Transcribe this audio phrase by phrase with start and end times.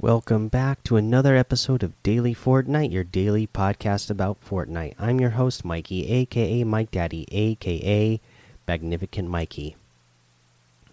[0.00, 4.94] Welcome back to another episode of Daily Fortnite, your daily podcast about Fortnite.
[4.96, 8.20] I'm your host, Mikey, aka Mike Daddy, aka
[8.68, 9.74] Magnificent Mikey.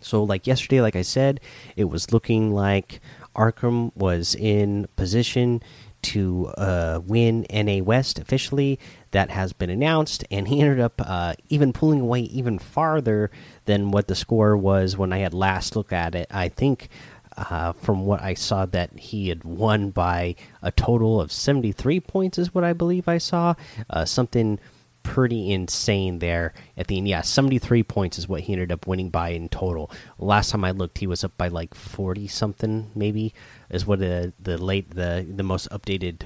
[0.00, 1.40] So, like yesterday, like I said,
[1.76, 3.02] it was looking like
[3.36, 5.62] Arkham was in position
[6.00, 8.78] to uh, win NA West officially.
[9.10, 13.30] That has been announced, and he ended up uh, even pulling away even farther
[13.66, 16.26] than what the score was when I had last looked at it.
[16.30, 16.88] I think
[17.36, 22.38] uh, from what I saw, that he had won by a total of 73 points,
[22.38, 23.54] is what I believe I saw.
[23.90, 24.58] Uh, something
[25.04, 27.06] pretty insane there at the end.
[27.06, 29.90] Yeah, 73 points is what he ended up winning by in total.
[30.18, 33.32] Last time I looked, he was up by like 40 something, maybe,
[33.70, 36.22] is what the, the late the the most updated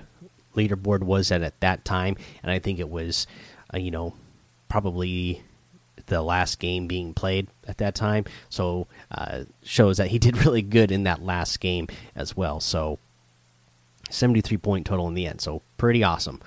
[0.55, 2.17] leaderboard was at at that time.
[2.43, 3.27] And I think it was,
[3.75, 4.15] uh, you know,
[4.69, 5.43] probably
[6.09, 8.25] the last game being played at that time.
[8.49, 12.61] So uh, shows that he did really good in that last game as well.
[12.61, 12.99] So
[14.11, 15.41] 73 point total in the end.
[15.41, 16.41] So pretty awesome.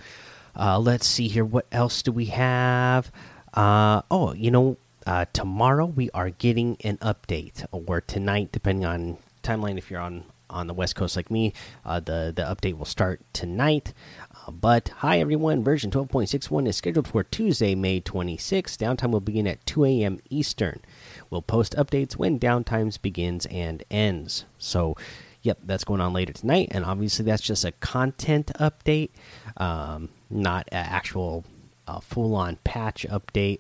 [0.56, 1.45] Uh, let's see here.
[1.45, 3.12] What else do we have?
[3.54, 9.17] Uh, oh, you know, uh, tomorrow we are getting an update, or tonight, depending on
[9.44, 9.78] timeline.
[9.78, 11.54] If you're on on the West Coast like me,
[11.86, 13.94] uh, the the update will start tonight.
[14.50, 18.78] But hi everyone, version 12.61 is scheduled for Tuesday, May 26th.
[18.78, 20.20] Downtime will begin at 2 a.m.
[20.30, 20.81] Eastern.
[21.30, 24.45] We'll post updates when downtimes begins and ends.
[24.58, 24.95] So,
[25.44, 26.70] yep, that's going on later tonight.
[26.72, 29.11] And obviously, that's just a content update,
[29.58, 31.45] um, not an actual
[31.88, 33.59] uh, full-on patch update.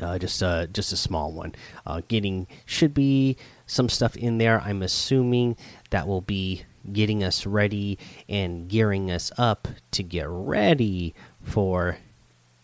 [0.00, 1.54] Uh, just uh, just a small one.
[1.84, 3.36] Uh, getting should be
[3.66, 4.60] some stuff in there.
[4.60, 5.56] I'm assuming
[5.90, 11.98] that will be getting us ready and gearing us up to get ready for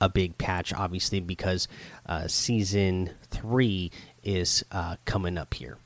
[0.00, 1.68] a big patch, obviously, because
[2.06, 3.90] uh, season three
[4.22, 5.78] is uh, coming up here.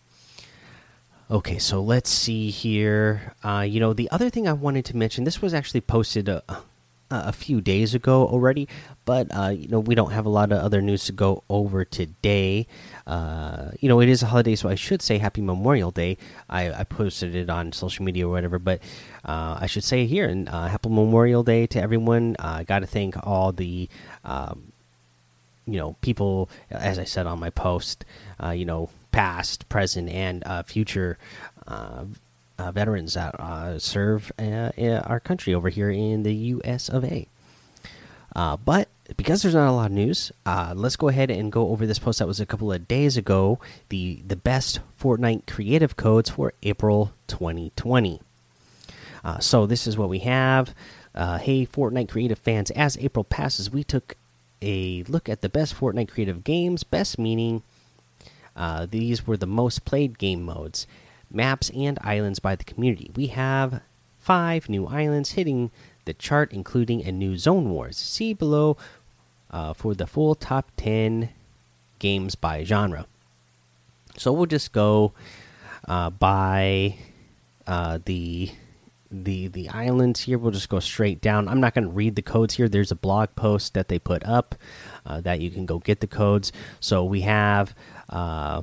[1.31, 3.35] Okay, so let's see here.
[3.45, 6.43] Uh, you know, the other thing I wanted to mention this was actually posted a,
[7.11, 8.69] a few days ago already,
[9.05, 11.85] but uh, you know we don't have a lot of other news to go over
[11.85, 12.67] today.
[13.07, 16.19] Uh, you know, it is a holiday, so I should say Happy Memorial Day.
[16.49, 18.81] I, I posted it on social media or whatever, but
[19.25, 22.37] uh, I should say here and uh, Happy Memorial Day to everyone.
[22.39, 23.89] I got to thank all the.
[24.25, 24.73] Um,
[25.67, 28.07] you know, people, as I said on my post,
[28.43, 31.19] uh, you know, past, present, and uh, future
[32.59, 33.35] uh, veterans that
[33.81, 36.89] serve our country over here in the U.S.
[36.89, 37.27] of A.
[38.35, 41.87] but because there's not a lot of news, uh, let's go ahead and go over
[41.87, 43.59] this post that was a couple of days ago.
[43.89, 48.21] The the best Fortnite creative codes for April 2020.
[49.25, 50.75] Uh, so this is what we have.
[51.15, 52.71] Uh, hey, Fortnite creative fans!
[52.73, 54.15] As April passes, we took
[54.61, 56.85] a look at the best Fortnite creative games.
[56.85, 57.63] Best meaning
[58.55, 60.87] uh, these were the most played game modes,
[61.31, 63.11] maps, and islands by the community.
[63.15, 63.83] We have
[64.19, 65.71] five new islands hitting
[66.05, 67.97] the chart, including a new Zone Wars.
[67.97, 68.77] See below
[69.51, 71.31] uh, for the full top 10
[71.99, 73.07] games by genre.
[74.17, 75.13] So we'll just go
[75.87, 76.97] uh, by
[77.67, 78.51] uh, the
[79.11, 80.39] the the islands here.
[80.39, 81.49] We'll just go straight down.
[81.49, 82.69] I'm not going to read the codes here.
[82.69, 84.55] There's a blog post that they put up
[85.07, 86.53] uh, that you can go get the codes.
[86.81, 87.75] So we have
[88.11, 88.63] uh,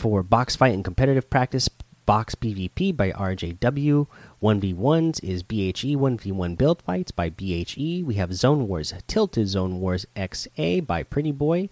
[0.00, 1.68] for box fight and competitive practice.
[2.06, 4.06] Box PvP by RJW.
[4.42, 8.02] 1v1s is BHE 1v1 build fights by BHE.
[8.02, 11.68] We have Zone Wars Tilted Zone Wars XA by Pretty Boy.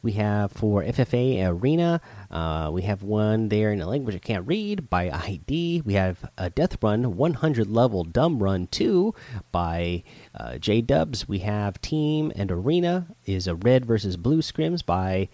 [0.00, 4.46] We have for FFA Arena, uh, we have one there in a language I can't
[4.46, 5.82] read by ID.
[5.84, 9.12] We have a Death Run 100 level Dumb Run 2
[9.50, 10.04] by
[10.34, 11.26] uh, J Dubs.
[11.28, 15.28] We have Team and Arena is a red versus blue scrims by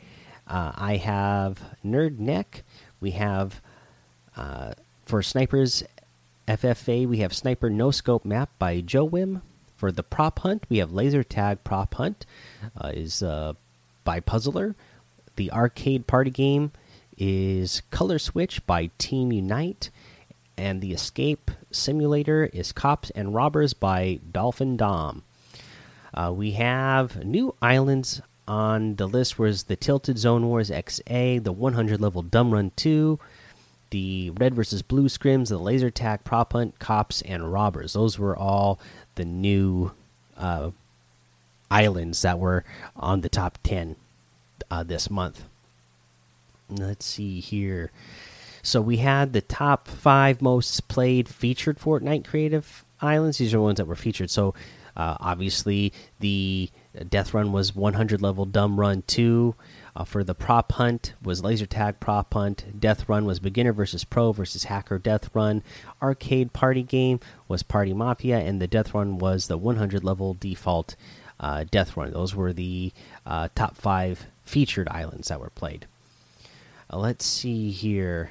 [0.50, 2.64] uh, I have Nerd Neck.
[3.00, 3.62] We have
[4.36, 4.72] uh,
[5.06, 5.82] for snipers
[6.48, 9.42] FFA, we have Sniper No Scope Map by Joe Wim.
[9.76, 12.26] For the prop hunt, we have Laser Tag Prop Hunt,
[12.76, 13.54] uh, is uh,
[14.04, 14.74] by Puzzler.
[15.36, 16.72] The arcade party game
[17.16, 19.90] is Color Switch by Team Unite.
[20.58, 25.22] And the escape simulator is Cops and Robbers by Dolphin Dom.
[26.12, 28.20] Uh, we have new islands
[28.50, 33.16] on the list was the Tilted Zone Wars XA, the 100 level Dumb Run 2,
[33.90, 37.92] the red versus blue scrims, the laser tag, prop hunt, cops, and robbers.
[37.92, 38.80] Those were all
[39.14, 39.92] the new
[40.36, 40.72] uh,
[41.70, 42.64] islands that were
[42.96, 43.94] on the top 10
[44.68, 45.44] uh, this month.
[46.68, 47.92] Let's see here.
[48.64, 53.38] So we had the top five most played featured Fortnite creative islands.
[53.38, 54.28] These are the ones that were featured.
[54.28, 54.54] So
[54.96, 56.70] Uh, obviously, the
[57.08, 59.54] death run was 100 level dumb run 2.
[59.96, 62.64] Uh, for the prop hunt was laser tag prop hunt.
[62.78, 65.62] Death run was beginner versus pro versus hacker death run.
[66.00, 70.94] Arcade party game was party mafia, and the death run was the 100 level default
[71.40, 72.12] uh, death run.
[72.12, 72.92] Those were the
[73.26, 75.86] uh, top five featured islands that were played.
[76.92, 78.30] Uh, let's see here.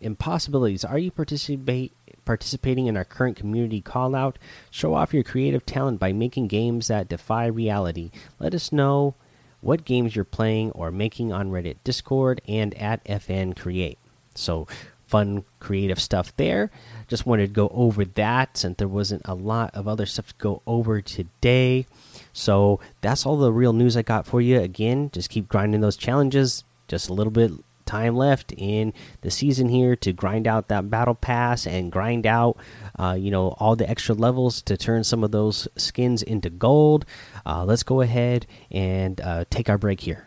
[0.00, 0.84] Impossibilities.
[0.84, 1.92] Are you participate
[2.24, 4.38] participating in our current community call out?
[4.70, 8.10] Show off your creative talent by making games that defy reality.
[8.38, 9.14] Let us know
[9.60, 13.98] what games you're playing or making on Reddit, Discord, and at FN Create.
[14.34, 14.68] So,
[15.06, 16.70] fun, creative stuff there.
[17.08, 20.34] Just wanted to go over that since there wasn't a lot of other stuff to
[20.38, 21.86] go over today.
[22.32, 24.60] So, that's all the real news I got for you.
[24.60, 26.62] Again, just keep grinding those challenges.
[26.86, 27.52] Just a little bit
[27.88, 28.92] time left in
[29.22, 32.56] the season here to grind out that battle pass and grind out
[32.98, 37.06] uh, you know all the extra levels to turn some of those skins into gold.
[37.46, 40.26] Uh, let's go ahead and uh, take our break here.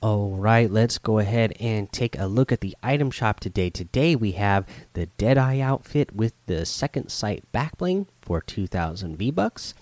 [0.00, 3.68] All right let's go ahead and take a look at the item shop today.
[3.68, 9.74] Today we have the deadeye outfit with the second sight backbling for 2000 v bucks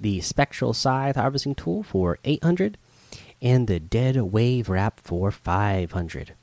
[0.00, 2.78] the spectral scythe harvesting tool for 800
[3.40, 6.34] and the Dead Wave wrap for 500.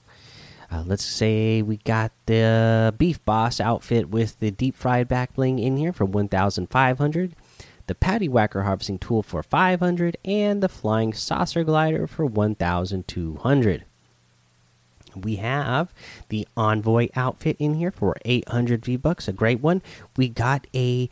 [0.71, 5.59] Uh, let's say we got the Beef Boss outfit with the deep fried back bling
[5.59, 7.35] in here for 1,500,
[7.87, 13.85] the Patty Whacker harvesting tool for 500, and the Flying Saucer glider for 1,200.
[15.15, 15.93] We have
[16.29, 19.81] the Envoy outfit in here for 800 V bucks, a great one.
[20.17, 21.09] We got a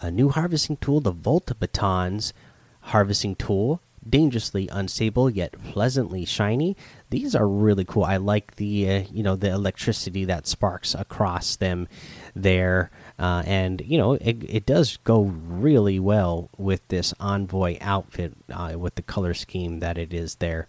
[0.00, 2.32] a new harvesting tool, the Volta Batons
[2.80, 6.76] harvesting tool dangerously unstable yet pleasantly shiny.
[7.10, 8.04] These are really cool.
[8.04, 11.88] I like the uh, you know the electricity that sparks across them
[12.34, 18.34] there, uh, and you know it, it does go really well with this envoy outfit
[18.52, 20.68] uh, with the color scheme that it is there.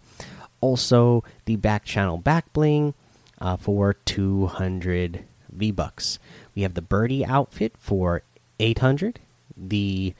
[0.60, 2.94] Also, the back channel back bling
[3.40, 6.18] uh, for 200 V bucks.
[6.54, 8.22] We have the birdie outfit for
[8.58, 9.20] 800.
[9.56, 10.14] The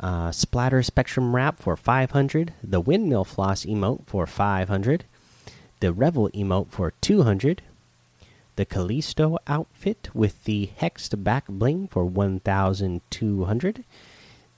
[0.00, 5.04] uh, Splatter Spectrum Wrap for 500, the Windmill Floss emote for 500,
[5.80, 7.62] the Revel emote for 200,
[8.56, 13.84] the Callisto outfit with the Hexed Back Bling for 1200,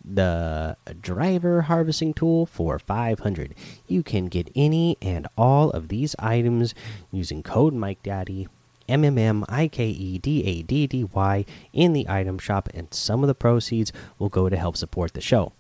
[0.05, 3.55] the Driver Harvesting Tool for 500.
[3.89, 6.75] You can get any and all of these items
[7.11, 8.47] using code MikeDaddy
[8.89, 12.69] M M M I K E D A D D Y in the item shop,
[12.75, 15.53] and some of the proceeds will go to help support the show.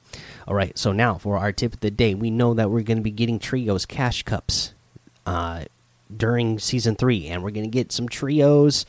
[0.47, 2.99] All right, so now for our tip of the day, we know that we're going
[2.99, 4.73] to be getting trios cash cups
[5.27, 5.65] uh,
[6.15, 8.87] during season three, and we're going to get some trios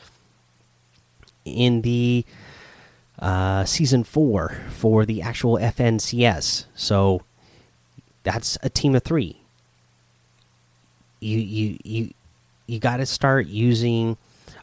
[1.44, 2.24] in the
[3.18, 6.66] uh, season four for the actual FNCS.
[6.74, 7.22] So
[8.22, 9.40] that's a team of three.
[11.20, 12.14] You you you
[12.66, 14.16] you got to start using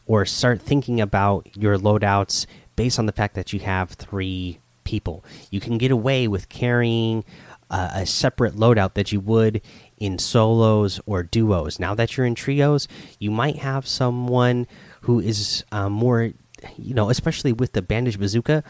[0.06, 5.24] or start thinking about your loadouts based on the fact that you have three people.
[5.50, 7.24] You can get away with carrying
[7.70, 9.60] uh, a separate loadout that you would
[9.98, 11.78] in solos or duos.
[11.78, 12.86] Now that you're in trios,
[13.18, 14.66] you might have someone
[15.02, 16.32] who is uh, more,
[16.76, 18.62] you know, especially with the bandage bazooka.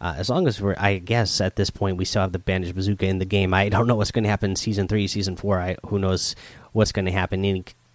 [0.00, 2.74] Uh, as long as we're, I guess at this point we still have the bandage
[2.74, 3.52] bazooka in the game.
[3.52, 5.60] I don't know what's going to happen in season three, season four.
[5.60, 6.34] I who knows
[6.72, 7.44] what's going to happen.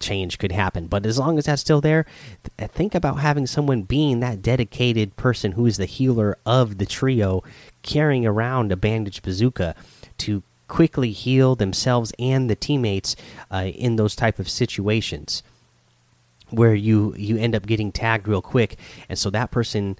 [0.00, 0.86] Change could happen.
[0.86, 2.06] But as long as that's still there,
[2.58, 6.86] th think about having someone being that dedicated person who is the healer of the
[6.86, 7.42] trio,
[7.82, 9.74] carrying around a bandaged bazooka
[10.18, 13.16] to quickly heal themselves and the teammates
[13.50, 15.42] uh, in those type of situations
[16.50, 18.76] where you you end up getting tagged real quick
[19.08, 19.98] and so that person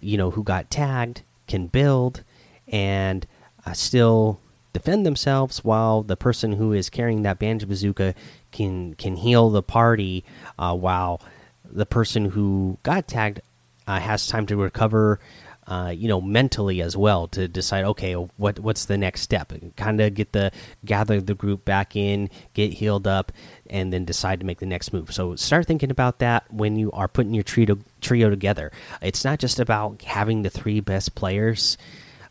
[0.00, 2.22] you know who got tagged can build
[2.68, 3.26] and
[3.64, 4.40] uh, still
[4.72, 8.14] defend themselves while the person who is carrying that bandage bazooka
[8.56, 10.24] can can heal the party
[10.58, 11.20] uh, while
[11.64, 13.40] the person who got tagged
[13.86, 15.20] uh, has time to recover
[15.66, 19.52] uh, you know mentally as well to decide okay what what's the next step?
[19.76, 20.50] Kind of get the
[20.84, 23.30] gather the group back in get healed up
[23.68, 25.12] and then decide to make the next move.
[25.12, 28.72] So start thinking about that when you are putting your trio trio together.
[29.02, 31.76] It's not just about having the three best players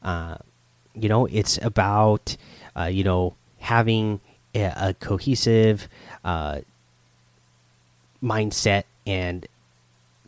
[0.02, 0.38] uh,
[0.96, 2.38] you know it's about
[2.76, 4.22] uh, you know having
[4.56, 5.88] a, cohesive
[6.24, 6.62] uh,
[8.24, 9.48] mindset and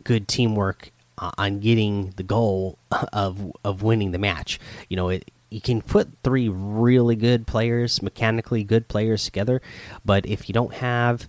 [0.04, 0.90] good teamwork
[1.36, 2.78] on getting the goal
[3.12, 4.60] of of winning the match.
[4.88, 9.62] You know, it, you can put three really good players, mechanically good players together,
[10.04, 11.28] but if you don't have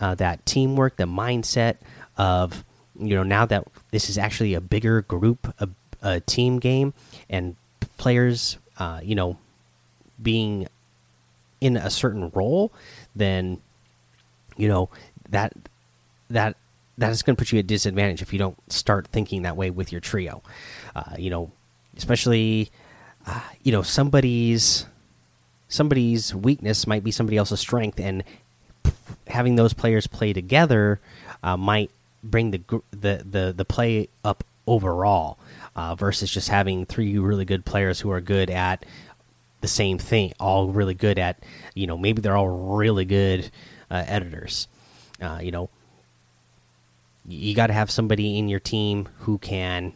[0.00, 1.76] uh, that teamwork, the mindset
[2.16, 2.64] of
[2.98, 5.68] you know now that this is actually a bigger group, a,
[6.02, 6.94] a team game,
[7.28, 7.56] and
[7.98, 9.38] players, uh, you know,
[10.22, 10.68] being
[11.60, 12.72] in a certain role,
[13.14, 13.60] then
[14.56, 14.88] you know
[15.30, 15.52] that
[16.30, 16.56] that
[16.98, 19.70] that is going to put you at disadvantage if you don't start thinking that way
[19.70, 20.42] with your trio.
[20.94, 21.50] Uh, you know,
[21.96, 22.70] especially
[23.26, 24.86] uh, you know somebody's
[25.68, 28.24] somebody's weakness might be somebody else's strength, and
[29.26, 31.00] having those players play together
[31.42, 31.90] uh, might
[32.22, 32.60] bring the
[32.90, 35.38] the the the play up overall
[35.76, 38.84] uh, versus just having three really good players who are good at
[39.60, 41.42] the same thing, all really good at
[41.74, 43.50] you know maybe they're all really good
[43.90, 44.68] uh, editors.
[45.20, 45.70] Uh, you know,
[47.26, 49.92] you got to have somebody in your team who can,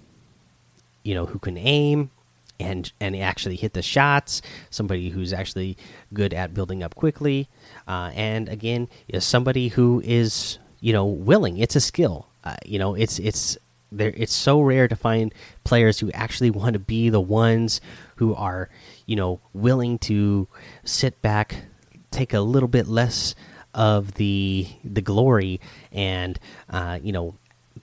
[1.03, 2.11] you know, who can aim
[2.59, 4.43] and and actually hit the shots.
[4.71, 5.77] Somebody who's actually
[6.13, 7.49] good at building up quickly,
[7.89, 11.59] uh, and again, is somebody who is you know willing.
[11.59, 12.27] It's a skill.
[12.45, 13.59] Uh, you know, it's it's
[13.93, 14.13] there.
[14.17, 17.81] It's so rare to find players who actually want to be the ones
[18.17, 18.69] who are
[19.07, 20.49] you know willing to
[20.85, 21.65] sit back,
[22.11, 23.35] take a little bit less
[23.75, 25.61] of the the glory
[25.93, 27.35] and uh, you know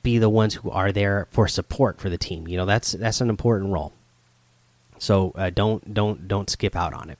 [0.04, 2.48] be the ones who are there for support for the team.
[2.48, 3.94] You know that's that's an important role.
[5.00, 7.20] So uh, don't don't don't skip out on it.